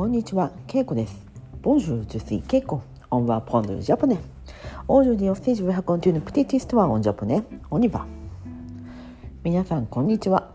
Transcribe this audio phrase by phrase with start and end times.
[0.00, 1.26] こんにちは、ケイコです。
[1.60, 2.80] Bonjour, je suis Keiko.
[3.10, 4.16] On va prendre le japonais.
[4.88, 7.42] Aujourd'hui, aussi, je vais raconter une petite histoire en japonais.
[7.70, 8.06] On y va.
[9.44, 10.52] 皆さん、こんにちは。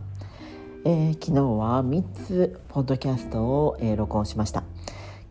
[0.83, 4.63] えー昨日は3つポッドキャストを、えー録音しました。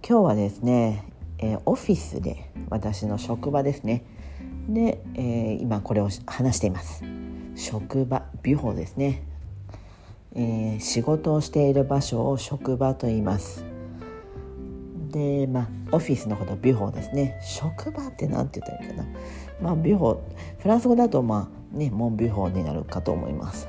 [0.09, 1.09] 今日はですね、
[1.39, 4.05] えーオフィスで私の職場ですね。
[4.69, 7.03] で、えー今これを話しています。
[7.57, 9.25] 職場、ビュホですね。
[10.37, 13.74] えー仕事をしている場所を職場と言います。
[15.15, 17.41] でまあオフィスのことビュホーですね。
[17.43, 19.09] 職場って何て言ったらいいかな。
[19.61, 23.69] まあビュホーフランス語だとまあねモンビュホーになるかと思います、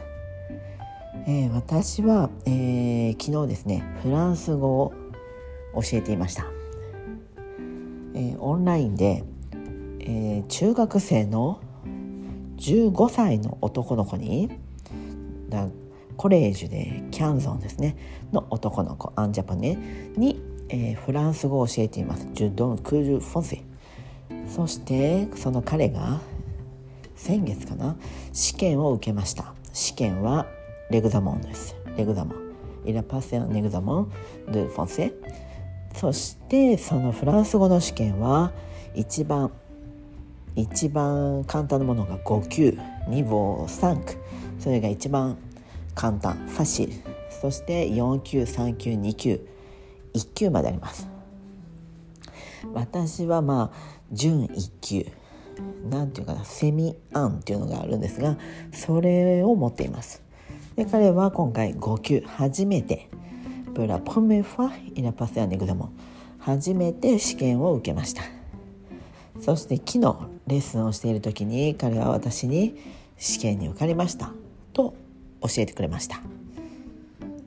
[1.27, 4.94] えー私は、えー昨日ですねフランス語を
[5.76, 6.45] 教えていました、
[8.13, 9.23] えーオンラインで、
[9.99, 11.62] えー中学生の
[12.57, 14.49] 15歳の男の子に
[15.49, 15.68] だ
[16.18, 17.98] コレージュでキャンゾンですね
[18.32, 19.76] の男の子アンジャパネ
[20.16, 22.27] に、えーフランス語を教えています。
[22.34, 23.63] ジュドン・クージュ・フォンセ。
[24.48, 26.22] そしてその彼が
[27.16, 27.96] 先月かな
[28.34, 30.48] 試験を受けました試験は
[30.90, 31.76] レグザモンです。
[31.98, 32.46] レグザモン。
[32.85, 34.12] イラパセン・レグザモン・
[34.52, 35.13] ドゥ・フォンセ。
[35.94, 38.52] そしてそのフランス語の試験は
[38.94, 39.52] 一番
[40.55, 42.77] 一番簡単なものが5級。
[43.10, 44.18] 2ボ3区。
[44.60, 45.38] それが一番
[45.94, 46.34] 簡単。
[46.48, 46.94] ファシル
[47.29, 49.46] そして4級3級2級。
[50.16, 51.08] 1級まであります。
[52.74, 55.05] 私はまあ準1級。
[55.90, 58.38] なんていうかなセミアンっていうのがあるんですが
[58.74, 60.24] それを持っています。
[60.76, 62.22] で彼は今回5級。
[62.22, 63.10] 初めて。
[63.76, 65.90] プラポメファイラパセアネグダモ
[66.40, 68.24] 初めて試験を受けました。
[69.41, 72.78] そして昨日レッスンをしている時に彼は私に
[73.18, 74.31] 試験に受かりました
[74.72, 74.96] と
[75.41, 76.22] 教えてくれました。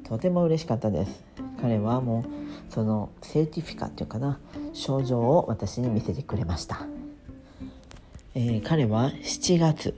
[0.05, 1.25] とても嬉しかったです。
[1.61, 4.39] 彼はもうそのセーティフィカっていうかな
[4.73, 6.87] 症状を私に見せてくれました、
[8.35, 9.95] えー彼は7月、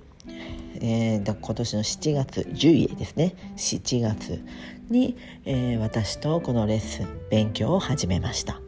[0.80, 3.34] えーだ今年の7月10日ですね。
[3.56, 4.42] 7月
[4.88, 8.60] に、えー私とこのレッスン勉強を始めました。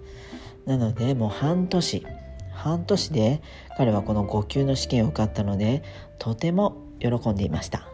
[0.66, 2.06] なのでもう半年
[2.52, 3.42] 半年で
[3.76, 5.82] 彼はこの5級の試験を受かったので
[6.18, 7.91] とても喜んでいました。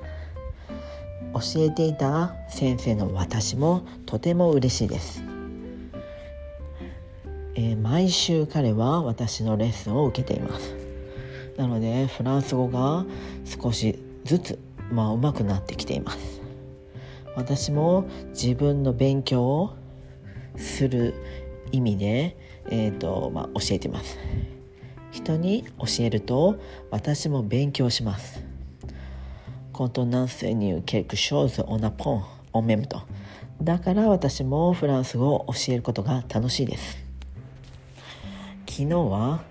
[1.35, 5.23] 教えていた先生の私もとても嬉しいです、
[7.55, 10.75] えー毎週彼は私のレッスンを受けています。
[11.57, 13.05] なのでフランス語が
[13.45, 14.59] 少しずつ
[14.93, 16.41] まあ上手くなってきています。
[17.35, 19.77] 私も自分の勉強を
[20.57, 21.15] する
[21.73, 22.37] 意味で、
[22.69, 24.19] えーとまあ、教えています。
[25.11, 26.57] 人に教えると
[26.91, 28.48] 私も勉強します。
[29.79, 32.23] Quand on enseigne quelque chose, on apprend
[32.53, 33.03] en même temps.
[33.63, 36.99] だから私もフランス語を教えることが楽しいです。
[38.69, 39.45] 昨日は、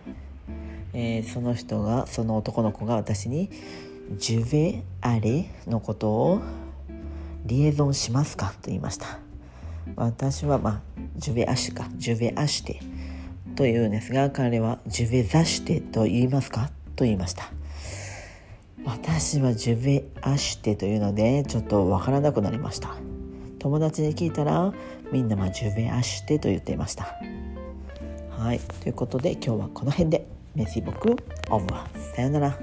[0.93, 3.49] えーその人が、その男の子が私に
[4.19, 6.41] 「ジュヴェアレ」のことを
[7.47, 9.19] 「リエゾンしますか?」と言いました。
[9.95, 10.81] 私はまあ
[11.15, 12.81] 「ジュヴェアシュか」「ジュヴェアシテ」
[13.55, 16.69] と言うんですが彼は「ジュヴェザシテ」と言いますか？
[16.97, 17.56] と言いました。
[18.87, 22.95] 私はジュベアシュテというのでちょっとわからなくなりました。
[23.59, 24.73] 友達に聞いたら
[25.11, 27.15] みんなまジュベアシュテと言っていました。
[28.29, 28.59] はい。
[28.59, 30.25] ということで今日はこの辺で。
[30.55, 31.15] メシボク
[31.51, 31.67] オブ
[32.15, 32.57] さよなら。